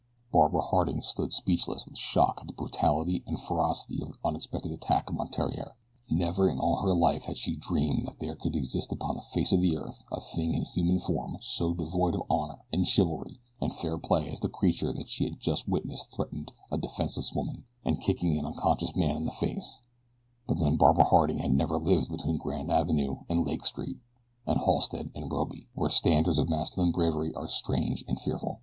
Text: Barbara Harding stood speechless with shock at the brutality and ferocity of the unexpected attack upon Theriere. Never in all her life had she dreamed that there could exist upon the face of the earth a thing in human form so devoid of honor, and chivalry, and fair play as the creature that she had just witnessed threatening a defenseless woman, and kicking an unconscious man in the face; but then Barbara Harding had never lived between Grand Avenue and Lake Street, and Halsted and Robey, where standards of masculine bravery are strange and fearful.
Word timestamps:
Barbara 0.31 0.61
Harding 0.63 1.03
stood 1.03 1.31
speechless 1.31 1.85
with 1.85 1.95
shock 1.95 2.39
at 2.41 2.47
the 2.47 2.53
brutality 2.53 3.23
and 3.27 3.39
ferocity 3.39 4.01
of 4.01 4.09
the 4.13 4.17
unexpected 4.25 4.71
attack 4.71 5.11
upon 5.11 5.27
Theriere. 5.27 5.75
Never 6.09 6.49
in 6.49 6.57
all 6.57 6.77
her 6.77 6.91
life 6.91 7.25
had 7.25 7.37
she 7.37 7.55
dreamed 7.55 8.07
that 8.07 8.19
there 8.19 8.33
could 8.35 8.55
exist 8.55 8.91
upon 8.91 9.13
the 9.13 9.21
face 9.21 9.53
of 9.53 9.61
the 9.61 9.77
earth 9.77 10.03
a 10.11 10.19
thing 10.19 10.55
in 10.55 10.65
human 10.65 10.97
form 10.97 11.37
so 11.41 11.75
devoid 11.75 12.15
of 12.15 12.23
honor, 12.31 12.57
and 12.73 12.87
chivalry, 12.87 13.41
and 13.61 13.75
fair 13.75 13.95
play 13.99 14.27
as 14.31 14.39
the 14.39 14.49
creature 14.49 14.91
that 14.91 15.07
she 15.07 15.23
had 15.25 15.39
just 15.39 15.67
witnessed 15.67 16.09
threatening 16.11 16.47
a 16.71 16.79
defenseless 16.79 17.31
woman, 17.35 17.65
and 17.85 18.01
kicking 18.01 18.35
an 18.39 18.45
unconscious 18.47 18.95
man 18.95 19.15
in 19.17 19.25
the 19.25 19.31
face; 19.31 19.81
but 20.47 20.57
then 20.57 20.77
Barbara 20.77 21.05
Harding 21.05 21.37
had 21.37 21.53
never 21.53 21.77
lived 21.77 22.09
between 22.09 22.37
Grand 22.39 22.71
Avenue 22.71 23.17
and 23.29 23.45
Lake 23.45 23.67
Street, 23.67 23.97
and 24.47 24.57
Halsted 24.59 25.11
and 25.13 25.31
Robey, 25.31 25.67
where 25.75 25.91
standards 25.91 26.39
of 26.39 26.49
masculine 26.49 26.91
bravery 26.91 27.35
are 27.35 27.47
strange 27.47 28.03
and 28.07 28.19
fearful. 28.19 28.59